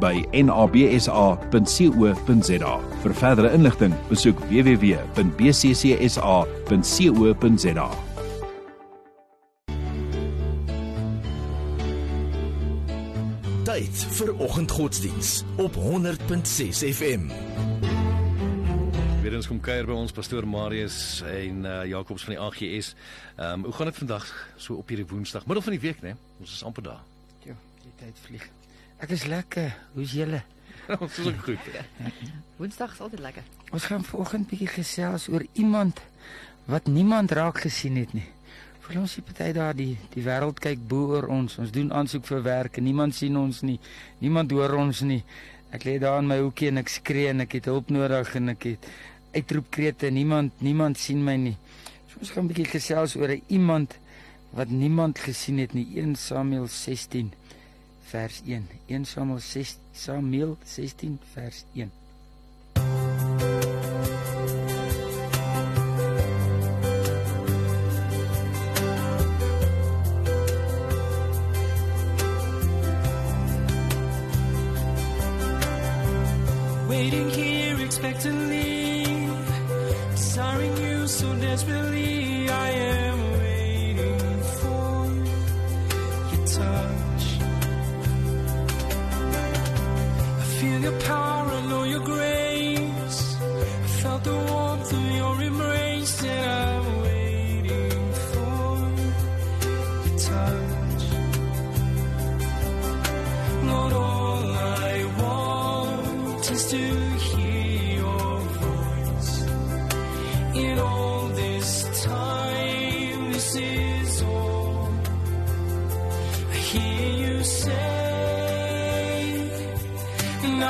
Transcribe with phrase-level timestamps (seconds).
[0.00, 1.60] by nabsa.co.za.
[3.02, 5.08] Vir verdere inligting, besoek www.bccsa.co.za.
[13.68, 17.28] Tyd vir oggendgodsdiens op 100.6 FM.
[19.22, 22.94] Weer eens kom kuier by ons pastoor Marius en uh, Jacobs van die AGS.
[23.36, 24.24] Ehm um, hoe gaan dit vandag
[24.56, 26.16] so op hierdie Woensdag, middel van die week, né?
[26.40, 27.02] Ons is amper daar.
[27.44, 27.54] Ja,
[27.84, 28.48] die tyd vlieg.
[28.98, 29.74] Ek is lekker.
[29.94, 30.40] Hoe's julle?
[31.02, 31.66] ons is ook goed.
[32.58, 33.44] Woensdag is altyd lekker.
[33.70, 36.00] Ons gaan vanoggend bietjie gesels oor iemand
[36.66, 38.26] wat niemand raak gesien het nie.
[38.82, 41.60] Vir ons die party daar die die wêreld kyk bo oor ons.
[41.62, 43.78] Ons doen aansoek vir werk en niemand sien ons nie.
[44.24, 45.20] Niemand hoor ons nie.
[45.70, 48.56] Ek lê daar in my hoekie en ek skree en ek het hulp nodig en
[48.56, 48.92] ek het
[49.36, 50.10] uitroepkrete.
[50.10, 51.56] Niemand niemand sien my nie.
[52.10, 53.94] So ons gaan 'n bietjie gesels oor 'n iemand
[54.50, 55.86] wat niemand gesien het nie.
[55.94, 57.30] 1 Samuel 16
[58.12, 58.68] vers 1.
[58.88, 61.90] 1 Samuel 6 Samuel 16 vers 1.
[76.88, 79.04] Waiting here expectantly,
[80.10, 82.48] desiring you so desperately.
[82.48, 83.07] I am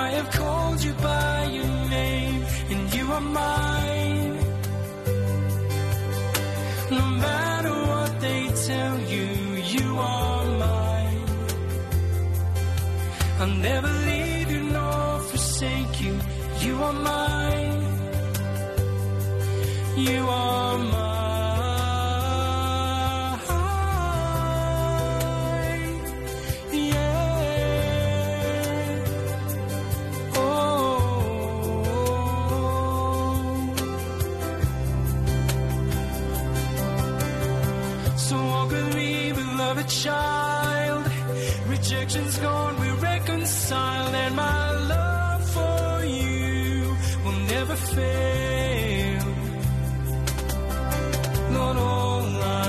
[0.05, 2.41] I have called you by your name,
[2.73, 4.35] and you are mine.
[6.99, 9.29] No matter what they tell you,
[9.75, 11.31] you are mine.
[13.41, 16.15] I'll never leave you nor forsake you.
[16.65, 17.83] You are mine.
[20.07, 20.58] You are
[47.99, 49.25] fail.
[51.91, 52.25] All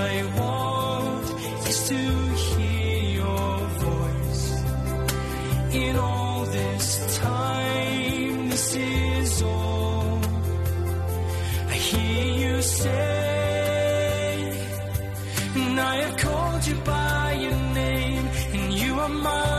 [0.08, 1.26] I want
[1.72, 2.00] is to
[2.46, 3.52] hear your
[3.88, 4.46] voice.
[5.82, 6.88] In all this
[7.18, 10.20] time, this is all
[11.74, 12.98] I hear you say.
[15.62, 18.26] And I have called you by your name,
[18.56, 19.59] and you are mine.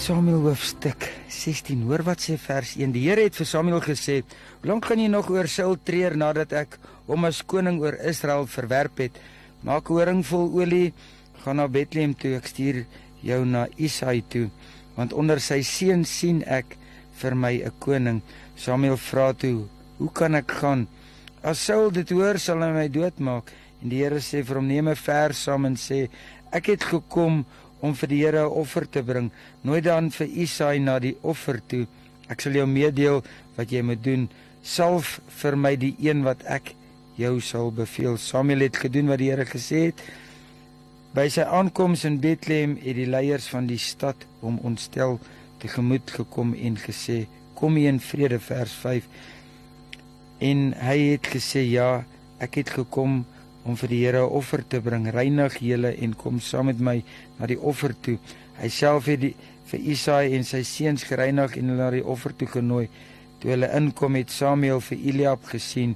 [0.00, 1.82] Samuel hoofstuk 16.
[1.84, 2.88] Hoor wat sê vers 1.
[2.94, 4.22] Die Here het vir Samuel gesê:
[4.62, 8.46] "Hoe lank gaan jy nog oor Saul treur nadat ek hom as koning oor Israel
[8.46, 9.18] verwerp het?
[9.62, 10.94] Maak horing vol olie,
[11.44, 12.32] gaan na Bethlehem toe.
[12.36, 12.86] Ek stuur
[13.20, 14.48] jou na Isai toe,
[14.96, 16.78] want onder sy seun sien ek
[17.20, 18.22] vir my 'n koning.
[18.56, 19.68] Samuel vra toe,
[19.98, 20.88] "Hoe kan ek gaan?
[21.42, 23.52] As Saul dit hoor, sal hy my doodmaak."
[23.82, 26.08] En die Here sê vir hom: "Neem 'n vers saam en sê,
[26.52, 27.44] ek het gekom
[27.80, 29.30] om vir die Here 'n offer te bring.
[29.62, 31.86] Nooit dan vir Isaai na die offer toe.
[32.28, 33.22] Ek sal jou meedeel
[33.56, 34.28] wat jy moet doen.
[34.62, 36.74] Salf vir my die een wat ek
[37.16, 40.00] jou sal beveel." Samuel het gedoen wat die Here gesê het.
[41.14, 45.18] By sy aankoms in Bethlehem het die leiers van die stad hom ontstel
[45.58, 49.04] tegemoet gekom en gesê: "Kom hier in vrede," vers 5.
[50.38, 52.04] En hy het gesê: "Ja,
[52.38, 53.26] ek het gekom
[53.64, 55.10] om vir die Here 'n offer te bring.
[55.10, 57.02] Reinig julle en kom saam met my
[57.38, 58.18] na die offer toe."
[58.60, 59.34] Hy self het die,
[59.70, 62.88] vir Isaai en sy seuns gereinig en hulle na die offer toe genooi.
[63.40, 65.94] Toe hulle inkom het Samuel vir Eliab gesien.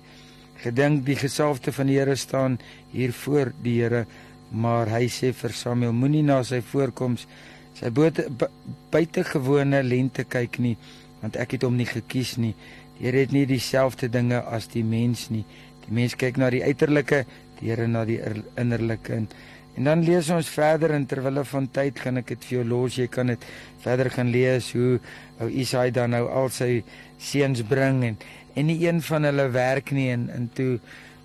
[0.62, 2.58] Gedink die gesalfde van die Here staan
[2.93, 4.06] hier voor die Here,
[4.50, 7.26] maar hy sê vir Samuel: Moenie na sy voorkoms
[7.75, 10.76] sy buitengewone lente kyk nie,
[11.20, 12.55] want ek het hom nie gekies nie.
[12.96, 15.44] Die Here het nie dieselfde dinge as die mens nie.
[15.84, 17.25] Die mens kyk na die uiterlike,
[17.60, 18.20] die Here na die
[18.60, 19.14] innerlike.
[19.14, 19.28] En,
[19.76, 22.98] en dan lees ons verder en terwyl van tyd gaan ek dit vir jou los.
[22.98, 23.46] Jy kan dit
[23.84, 24.98] verder gaan lees hoe
[25.42, 26.82] ou Isaai dan nou al sy
[27.18, 28.18] seuns bring en
[28.54, 30.78] en nie een van hulle werk nie en en toe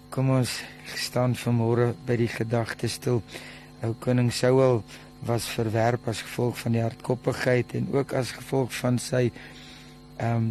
[0.10, 0.56] kom ons
[0.98, 3.22] staan vanmôre by die gedagte stil.
[3.86, 4.82] Ou koning Saul
[5.28, 9.30] was verwerp as gevolg van die hardkoppigheid en ook as gevolg van sy
[10.18, 10.50] ehm um,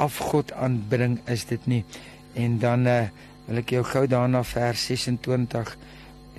[0.00, 1.82] afgod aanbring is dit nie.
[2.32, 3.02] En dan uh,
[3.50, 5.74] wil ek jou gou daarna vers 26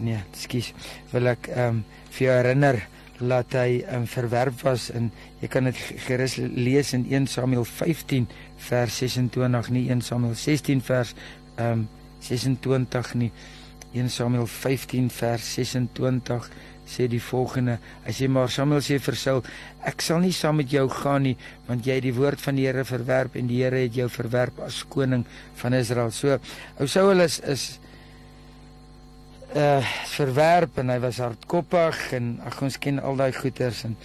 [0.02, 0.72] nee, ekskuus,
[1.12, 2.78] wil ek ehm um, vir jou herinner
[3.22, 5.78] laat hy um, verwerp was en jy kan dit
[6.08, 8.26] gerus lees in 1 Samuel 15
[8.68, 11.16] vers 26 nie 1 Samuel 16 vers
[11.58, 11.90] ehm um,
[12.22, 13.32] 26 nie
[13.94, 16.50] 1 Samuel 15 vers 26
[16.92, 17.78] sê die volgende.
[18.06, 19.44] Hy sê maar Samuel sê vir Saul
[19.88, 21.36] ek sal nie saam met jou gaan nie
[21.68, 24.60] want jy het die woord van die Here verwerp en die Here het jou verwerp
[24.66, 25.26] as koning
[25.62, 26.12] van Israel.
[26.12, 26.38] So
[26.80, 27.70] ou Saul is is
[29.52, 29.84] uh
[30.14, 33.98] verwerp en hy was hardkoppig en ag ons ken al daai goeters en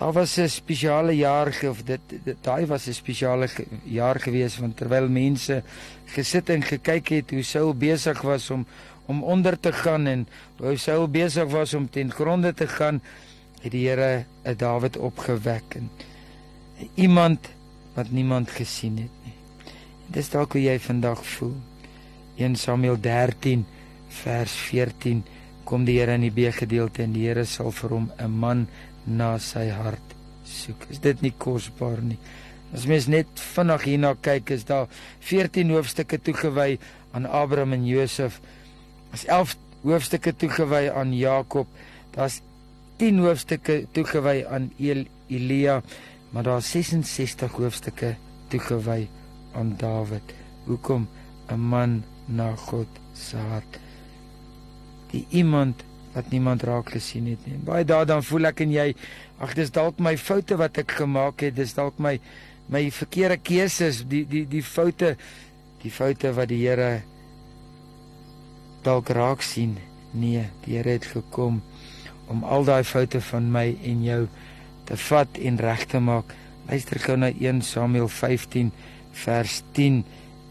[0.00, 2.00] daar was 'n spesiale jaar of dit
[2.42, 3.48] daai was 'n spesiale
[3.84, 5.62] jaar gewees want terwyl mense
[6.06, 8.66] gesit en gekyk het hoe Saul besig was om
[9.06, 10.26] om onder te gaan en
[10.56, 13.00] hoe Saul besig was om ten gronde te gaan
[13.60, 15.90] het die Here 'n Dawid opgewek en
[16.94, 17.48] iemand
[17.94, 19.34] wat niemand gesien het nie.
[20.06, 21.56] Dis dalk hoe jy vandag voel.
[22.36, 23.66] 1 Samuel 13
[24.08, 25.24] vers 14
[25.64, 28.68] kom die Here in die B gedeelte en die Here sal vir hom 'n man
[29.04, 30.14] na sy hart
[30.44, 30.86] soek.
[30.90, 32.18] Is dit nie kosbaar nie?
[32.74, 34.86] As mens net vinnig hierna kyk, is daar
[35.26, 36.78] 14 hoofstukke toegewy
[37.12, 38.40] aan Abraham en Josef.
[39.12, 41.66] Is 11 hoofstukke toegewy aan Jakob.
[42.14, 42.40] Daar's
[42.96, 45.82] 10 hoofstukke toegewy aan El Elia,
[46.30, 48.14] maar daar's 66 hoofstukke
[48.48, 49.08] toegewy
[49.54, 50.34] aan Dawid.
[50.64, 51.08] Hoekom
[51.48, 53.78] 'n man na God se hart?
[55.10, 55.82] die iemand
[56.14, 57.58] wat niemand raak gesien het nie.
[57.66, 58.88] Baie dae dan voel ek en jy,
[59.42, 62.16] ag dis dalk my foute wat ek gemaak het, dis dalk my
[62.70, 65.16] my verkeerde keuses, die die die foute,
[65.82, 67.00] die foute wat die Here
[68.82, 69.76] dalk raak sien.
[70.10, 71.62] Nee, die Here het gekom
[72.30, 74.22] om al daai foute van my en jou
[74.84, 76.34] te vat en reg te maak.
[76.68, 78.72] Luister gou na 1 Samuel 15
[79.24, 80.04] vers 10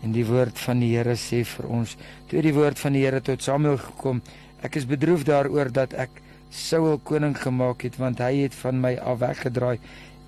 [0.03, 1.95] en die woord van die Here sê vir ons:
[2.27, 4.21] Toe die woord van die Here tot Samuel gekom
[4.59, 6.19] Ek is bedroef daaroor dat ek
[6.51, 9.77] Saul koning gemaak het want hy het van my af weggedraai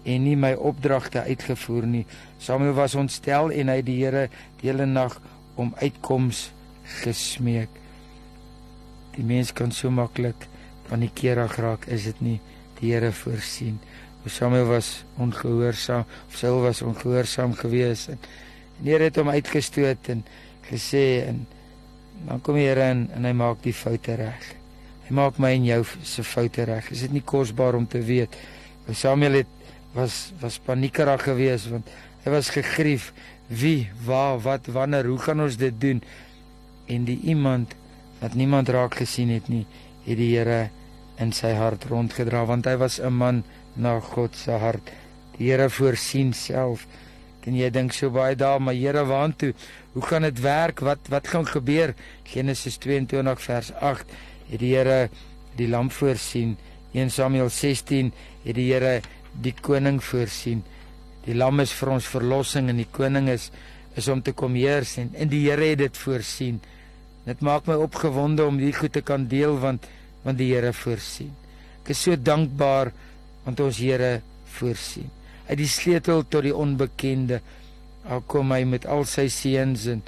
[0.07, 2.05] en nie my opdragte uitgevoer nie.
[2.39, 4.29] Samuel was ontstel en hy die Here
[4.61, 5.17] die hele nag
[5.59, 6.49] om uitkoms
[7.03, 7.80] gesmeek.
[9.15, 10.47] Die mens kan so maklik
[10.89, 12.37] van die keerig raak, is dit nie
[12.79, 13.79] die Here voorsien.
[14.29, 18.19] Samuel was ongehoorsaam, Saul was ongehoorsaam geweest en
[18.81, 20.23] die Here het hom uitgestoot en
[20.69, 21.45] gesê en
[22.27, 24.51] dan kom die Here in en hy maak die foute reg.
[25.07, 26.91] Hy maak my en jou se foute reg.
[26.93, 28.37] Is dit nie kosbaar om te weet?
[28.91, 29.57] Samuel het
[29.95, 31.89] was was paniekerig geweest want
[32.23, 33.11] hy was gegrief.
[33.51, 35.97] Wie, waar, wat, wanneer, hoe gaan ons dit doen?
[36.87, 37.73] En die iemand
[38.21, 39.65] wat niemand raak gesien het nie,
[40.05, 40.69] het die Here
[41.21, 43.43] in sy hart rondgedra want hy was 'n man
[43.75, 44.91] na God se hart.
[45.37, 46.87] Die Here voorsien self.
[47.41, 49.53] Kan jy dink so baie dae, maar Here, waantoe?
[49.93, 50.79] Hoe gaan dit werk?
[50.79, 51.95] Wat wat gaan gebeur?
[52.23, 54.05] Genesis 22 vers 8
[54.51, 55.09] het die Here
[55.55, 56.57] die lam voorsien.
[56.93, 58.13] 1 Samuel 16
[58.43, 59.01] het die Here
[59.41, 60.63] die koning voorsien.
[61.25, 63.51] Die lam is vir ons verlossing en die koning is
[63.95, 66.61] is om te kom heers en in die Here het dit voorsien.
[67.25, 69.87] Dit maak my opgewonde om hierdie goed te kan deel want
[70.21, 71.31] want die Here voorsien.
[71.81, 72.91] Ek is so dankbaar
[73.45, 74.21] want ons Here
[74.57, 75.09] voorsien.
[75.51, 77.41] uit die sleutel tot die onbekende.
[78.07, 80.03] Al kom hy met al sy seuns en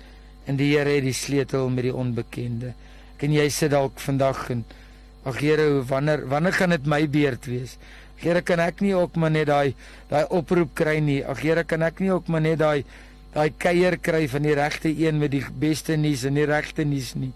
[0.47, 2.73] en die Here het die sleutel met die onbekende.
[3.19, 4.63] Kan jy sit dalk vandag en
[5.23, 7.77] ag Here, wanneer wanneer gaan dit my beurt wees?
[8.19, 9.75] Here, kan ek nie ook maar net daai
[10.09, 11.21] daai oproep kry nie?
[11.23, 12.83] Ag Here, kan ek nie ook maar net daai
[13.33, 17.13] daai kuier kry van die regte een met die beste nuus en die regte nuus
[17.15, 17.31] nie?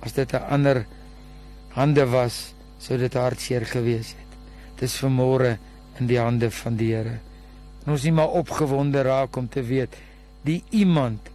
[0.00, 0.86] As dit 'n ander
[1.74, 4.30] hande was, sou dit hartseer gewees het.
[4.80, 5.58] Dis vermore
[5.98, 7.18] in die hande van die Here.
[7.84, 9.96] En ons nie maar opgewonde raak om te weet
[10.42, 11.28] die iemand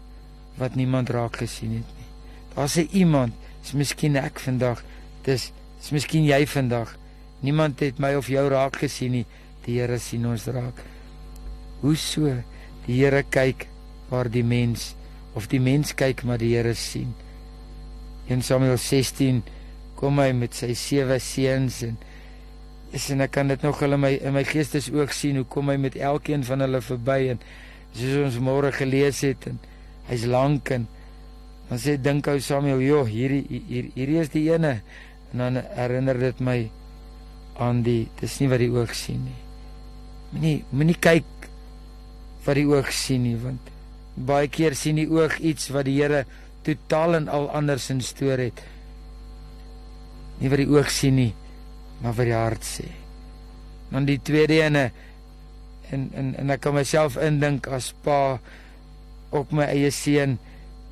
[0.57, 2.09] wat niemand raak gesien het nie.
[2.55, 4.83] Daar's 'n iemand, is miskien ek vandag.
[5.21, 5.51] Dis
[5.81, 6.95] is miskien jy vandag.
[7.39, 9.25] Niemand het my of jou raak gesien nie.
[9.65, 10.83] Die Here sien ons raak.
[11.81, 12.43] Hoe so?
[12.85, 13.67] Die Here kyk
[14.11, 14.93] waar die mens
[15.35, 17.13] of die mens kyk maar die Here sien.
[18.29, 19.43] 1 Samuel 16
[19.99, 21.97] kom hy met sy sewe seuns en
[22.95, 25.69] is en ek kan dit nog hulle my in my geestes oog sien hoe kom
[25.71, 27.41] hy met elkeen van hulle verby en
[27.95, 29.59] soos ons môre gelees het en
[30.09, 30.87] hy's lank en
[31.69, 34.77] dan sê dink ou Samuel joh hierdie hier hierdie is die ene
[35.33, 36.59] en dan herinner dit my
[37.61, 39.39] aan die dis nie wat die oog sien nie
[40.33, 41.49] moenie moenie kyk
[42.45, 43.71] wat die oog sien nie want
[44.15, 46.23] baie keer sien die oog iets wat die Here
[46.65, 48.61] totaal en al anders in stoor het.
[50.39, 51.33] Nie wat die oog sien nie
[52.01, 52.87] maar wat die hart sê.
[53.91, 54.89] Dan die tweede ene
[55.93, 58.39] en en en ek kan myself indink as pa
[59.35, 60.39] op my eie seun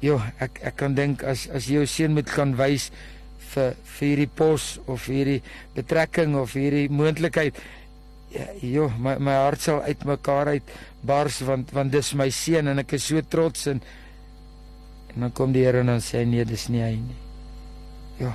[0.03, 2.89] Jo, ek ek kan dink as as jy jou seun moet gaan wys
[3.53, 5.39] vir vir hierdie pos of hierdie
[5.77, 7.55] betrekking of hierdie moontlikheid
[8.33, 10.71] ja, jo, my my hart sal uitmekaar uit
[11.05, 13.81] bars want want dis my seun en ek is so trots en
[15.13, 17.19] en dan kom die Here en dan sê nee, dis nie hy nie.
[18.17, 18.31] Ja.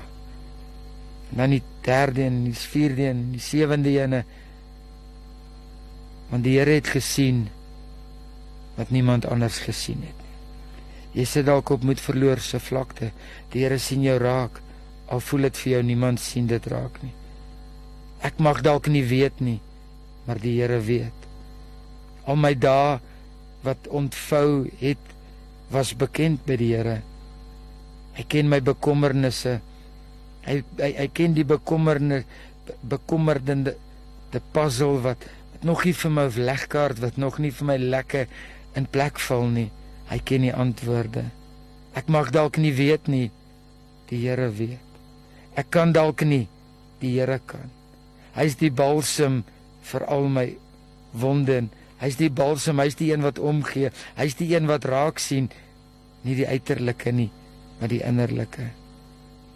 [1.35, 4.23] Dan die derde en die vierde en die sewende ene
[6.31, 7.49] want die Here het gesien
[8.79, 10.25] wat niemand anders gesien het.
[11.19, 13.11] Jy sit dalk op met verloor se vlakte.
[13.51, 14.61] Die Here sien jou raak.
[15.11, 17.15] Al voel dit vir jou niemand sien dit raak nie.
[18.23, 19.59] Ek mag dalk nie weet nie,
[20.29, 21.27] maar die Here weet.
[22.29, 22.99] Al my dae
[23.65, 25.15] wat ontvou het
[25.73, 26.99] was bekend by die Here.
[28.19, 29.59] Hy ken my bekommernisse.
[30.45, 32.23] Hy hy, hy ken die bekommerne
[32.85, 33.79] bekommerdende
[34.35, 38.29] die puzzle wat, wat nog nie vir my legkaart wat nog nie vir my lekker
[38.77, 39.71] in plek val nie.
[40.13, 41.25] Hy ken die antwoorde.
[41.97, 43.29] Ek mag dalk nie weet nie.
[44.13, 45.01] Die Here weet.
[45.57, 46.47] Ek kan dalk nie.
[47.01, 47.73] Die Here kan.
[48.37, 49.43] Hy's die balsem
[49.93, 50.49] vir al my
[51.13, 51.69] wonde.
[51.99, 53.91] Hy's die balsem, hy's die een wat omgee.
[54.19, 55.51] Hy's die een wat raak sien
[56.27, 57.29] nie die uiterlike nie,
[57.79, 58.69] maar die innerlike.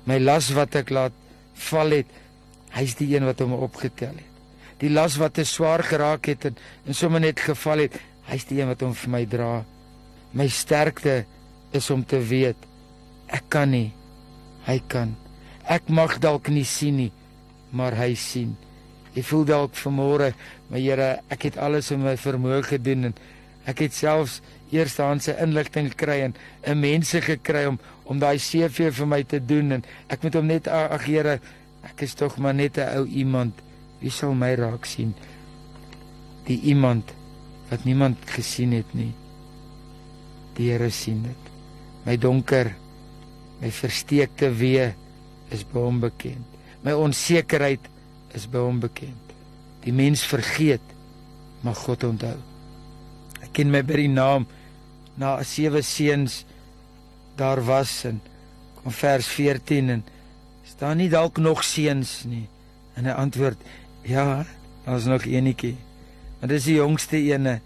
[0.06, 1.16] My las wat ek laat
[1.68, 2.10] val het,
[2.72, 4.28] hy's die een wat hom opgetel het.
[4.82, 6.56] Die las wat te swaar geraak het en,
[6.88, 9.52] en sommer net geval het, hy's die een wat hom vir my dra.
[10.34, 11.22] My sterkte
[11.76, 12.68] is om te weet
[13.32, 13.92] ek kan nie.
[14.66, 15.14] Hy kan.
[15.70, 17.12] Ek mag dalk nie sien nie,
[17.70, 18.56] maar hy sien.
[19.12, 20.32] Jy voel dalk vanmôre,
[20.70, 23.16] maar Here, ek het alles in my vermoë gedoen en
[23.68, 24.40] ek het selfs
[24.72, 29.72] eerstehandse inligting gekry en 'n mense gekry om om daai CV vir my te doen
[29.72, 31.40] en ek moet hom net ag Here,
[31.84, 33.54] ek is tog maar net 'n ou iemand.
[34.00, 35.14] Wie sal my raak sien?
[36.46, 37.12] Die iemand
[37.70, 39.12] wat niemand gesien het nie.
[40.56, 41.52] Die Here sien dit.
[42.04, 42.74] My donker,
[43.60, 44.94] my versteekte wee
[45.50, 46.44] is by hom bekend.
[46.82, 47.80] My onsekerheid
[48.34, 49.32] is by hom bekend.
[49.84, 50.84] Die mens vergeet,
[51.60, 52.36] maar God onthou.
[53.42, 54.46] Ek ken my by die naam
[55.20, 56.44] na sewe seuns
[57.36, 58.20] daar was in
[58.82, 60.04] kom vers 14 en
[60.66, 62.48] staan nie dalk nog seuns nie.
[62.94, 63.58] En hy antwoord:
[64.02, 64.44] "Ja,
[64.84, 65.76] daar's nog eenetjie.
[66.40, 67.60] Maar dis die jongste ene."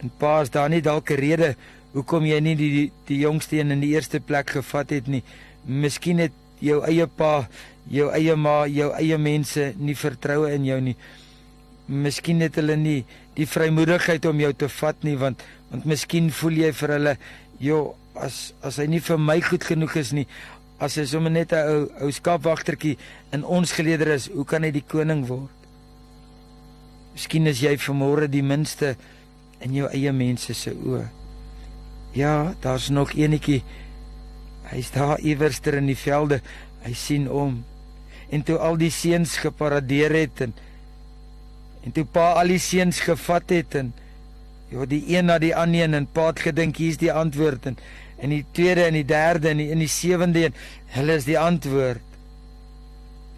[0.00, 1.56] En paas daar nie dalk 'n rede
[1.92, 5.22] hoekom jy nie die die, die jongste een in die eerste plek gevat het nie.
[5.64, 6.32] Miskien het
[6.64, 7.46] jou eie pa,
[7.90, 10.96] jou eie ma, jou eie mense nie vertroue in jou nie.
[11.88, 13.02] Miskien het hulle nie
[13.36, 17.16] die vrymoedigheid om jou te vat nie want want miskien voel jy vir hulle,
[17.58, 20.26] "Jo, as as hy nie vir my goed genoeg is nie,
[20.78, 22.96] as hy sommer net 'n ou ou skaapwagtertjie
[23.32, 25.50] in ons geleder is, hoe kan hy die koning word?"
[27.14, 28.96] Miskien is jy vermore die minste
[29.60, 31.08] in jou eie mense se oë.
[32.14, 33.62] Ja, daar's nog eenetjie.
[34.74, 36.40] Hy's daar iewerster in die velde.
[36.84, 37.60] Hy sien om.
[38.34, 40.54] En toe al die seuns geparadeer het en
[41.84, 43.90] en toe pa al die seuns gevat het en
[44.72, 47.76] ja, die een na die ander een en pa het gedink hier's die antwoord en
[48.24, 50.54] en die tweede en die derde en die, in die sewende een,
[50.94, 52.14] hulle is die antwoord.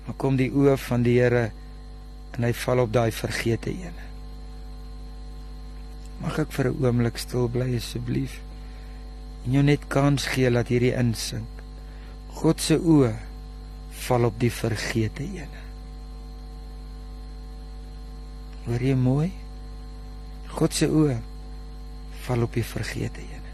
[0.07, 1.49] Maar kom die oë van die Here
[2.37, 4.05] en hy val op daai vergete ene.
[6.23, 8.46] Mag ek vir 'n oomblik stil bly asseblief?
[9.47, 11.62] En jou net kans gee dat hierdie insink.
[12.37, 13.12] God se oë
[14.07, 15.62] val op die vergete ene.
[18.67, 19.31] Hoor jy mooi?
[20.50, 21.17] God se oë
[22.26, 23.53] val op die vergete ene.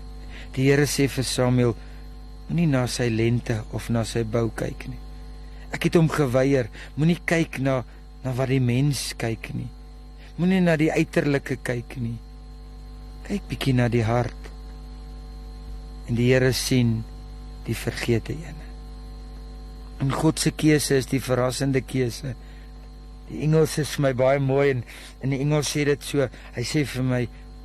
[0.57, 1.77] Die Here sê vir Samuel
[2.49, 5.01] moenie na sy lente of na sy bou kyk nie.
[5.73, 7.83] Ek het hom geweier, moenie kyk na
[8.23, 9.69] na wat die mens kyk nie.
[10.39, 12.17] Moenie na die uiterlike kyk nie.
[13.29, 14.52] Kyk bietjie na die hart.
[16.13, 16.99] En die Here sien
[17.65, 18.67] die vergete ene.
[20.05, 22.35] En God se keuse is die verrassende keuse.
[23.31, 24.83] Die Engels is vir my baie mooi en
[25.25, 27.21] in die Engels sê dit so, hy sê vir my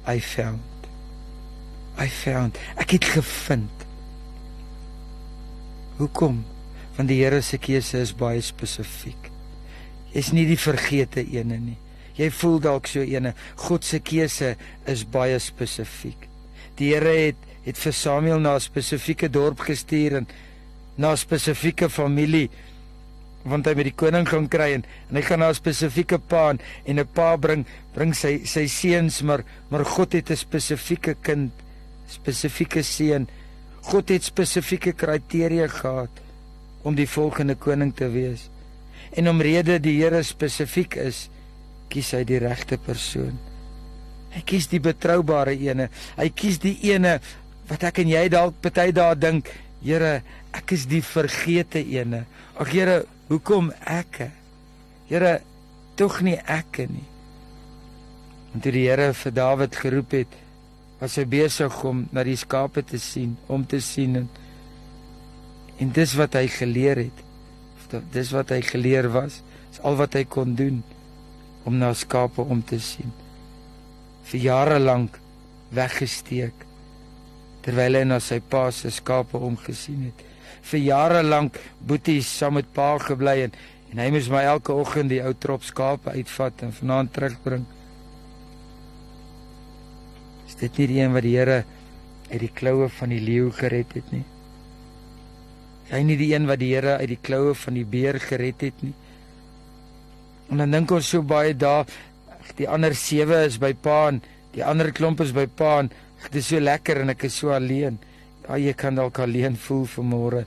[0.08, 0.88] I found.
[2.00, 2.56] I found.
[2.80, 3.84] Ek het gevind.
[5.98, 6.40] Hoekom?
[6.96, 9.28] Want die Here se keuse is baie spesifiek.
[10.14, 11.76] Jy's nie die vergete ene nie.
[12.16, 13.36] Jy voel dalk so ene.
[13.60, 14.56] God se keuse
[14.88, 16.30] is baie spesifiek.
[16.80, 20.28] Die Here het het vir Samuel na 'n spesifieke dorp gestuur en
[20.96, 22.50] na 'n spesifieke familie
[23.48, 26.50] want hy met die koning gaan kry en, en hy gaan na 'n spesifieke pa
[26.52, 31.52] en 'n pa bring bring sy sy seuns maar maar God het 'n spesifieke kind
[32.08, 33.28] spesifieke seun.
[33.88, 36.24] God het spesifieke kriteria gehad
[36.84, 38.50] om die volgende koning te wees.
[39.16, 41.28] En omrede die Here spesifiek is
[41.92, 43.38] kies hy die regte persoon.
[44.36, 45.88] Hy kies die betroubare ene.
[46.18, 47.20] Hy kies die ene
[47.68, 50.24] wat ek en jy dalk baie dae dink Here
[50.58, 52.26] ek is die vergete ene
[52.58, 54.22] ag Here Hoekom ek?
[55.10, 55.42] Here,
[56.00, 57.04] tog nie ek nie.
[58.56, 60.38] En toe die Here vir Dawid geroep het,
[61.02, 64.30] was hy besig om na die skape te sien, om te sien en
[65.78, 67.20] en dis wat hy geleer het.
[68.16, 70.80] Dis wat hy geleer was, is al wat hy kon doen
[71.70, 73.12] om na skape om te sien.
[74.32, 75.20] Vir jare lank
[75.76, 76.66] weggesteek
[77.68, 80.28] terwyl hy na sy pa se skape omgesien het
[80.72, 83.58] vir jare lank boeties saam met pa gebly en
[83.92, 87.64] en hy moes my elke oggend die ou trop skape uitvat en vanaand terugbring.
[90.48, 91.62] Is dit nie die een wat die Here
[92.28, 94.26] uit die kloue van die leeu gered het nie?
[95.88, 98.84] Hy nie die een wat die Here uit die kloue van die beer gered het
[98.84, 98.94] nie.
[100.52, 101.88] En dan dink ons so baie daar
[102.60, 104.22] die ander sewe is by pa en
[104.56, 105.92] die ander klomp is by pa en
[106.26, 108.00] dit is so lekker en ek is so alleen.
[108.48, 110.46] Ja, jy kan dalk alleen voel vanmôre.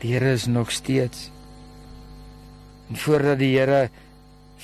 [0.00, 1.30] Die Here is nog steeds.
[2.88, 3.88] En voordat die Here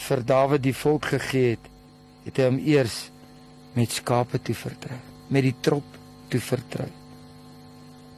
[0.07, 1.67] vir Dawid die volk gegee het,
[2.25, 3.11] het hy hom eers
[3.77, 5.99] met skape toe vertrou, met die trop
[6.31, 6.89] toe vertrou.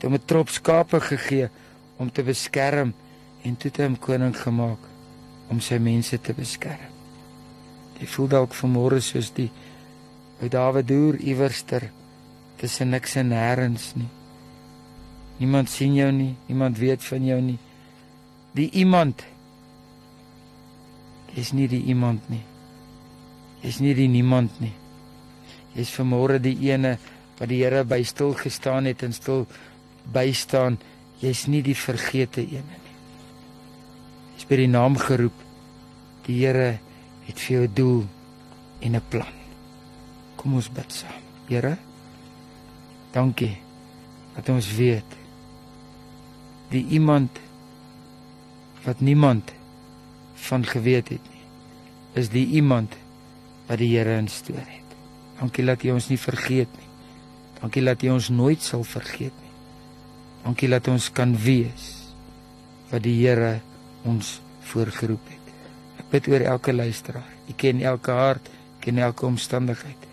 [0.03, 1.49] Hy het 'n trop skape gegee
[1.97, 2.95] om te beskerm
[3.45, 4.83] en toe het hy hom koning gemaak
[5.51, 6.90] om sy mense te beskerm.
[8.01, 9.51] Jy voel dalk vanmôre soos die
[10.42, 11.87] ou Dawid deur iewerster
[12.59, 14.11] tussen niks en nêrens nie.
[15.38, 17.59] Niemand sien jou nie, niemand weet van jou nie.
[18.55, 19.22] Die iemand
[21.38, 22.42] is nie die iemand nie.
[23.62, 24.74] Is nie die niemand nie.
[25.76, 26.96] Jy's vermore die ene
[27.38, 29.46] wat die Here by stil gestaan het en stil
[30.12, 30.78] bystaan.
[31.22, 32.96] Jy's nie die vergete ene nie.
[34.35, 35.38] Jy's by die naam geroep.
[36.26, 36.74] Die Here
[37.28, 38.02] het vir jou 'n doel
[38.83, 39.41] en 'n plan.
[40.42, 41.22] Kom ons bid saam.
[41.46, 41.76] Here
[43.12, 43.59] Dankie
[44.33, 45.18] dat ons weet
[46.72, 47.37] die iemand
[48.87, 49.52] wat niemand
[50.48, 51.42] van geweet het nie
[52.22, 52.96] is die iemand
[53.68, 54.96] wat die Here instoor het.
[55.38, 56.88] Dankie dat jy ons nie vergeet nie.
[57.61, 59.52] Dankie dat jy ons nooit sal vergeet nie.
[60.44, 61.88] Dankie dat ons kan wees
[62.90, 63.61] wat die Here
[64.09, 64.38] ons
[64.72, 65.52] voorgeroep het.
[66.02, 67.28] Ek bid oor elke luisteraar.
[67.48, 68.48] U ken elke hart,
[68.85, 70.12] ken elke omstandigheid.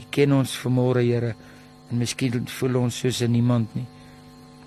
[0.00, 1.34] U ken ons vermoere Here
[1.90, 3.86] en miskien voel ons soos 'n niemand nie.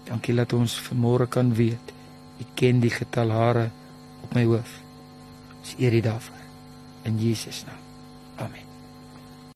[0.05, 1.93] Dankie dat ons vanmôre kan weet
[2.39, 3.69] U ken die getal hare
[4.23, 4.81] op my hoof.
[5.59, 6.43] Ons eer U daarvoor
[7.03, 7.81] in Jesus naam.
[8.37, 8.72] Amen.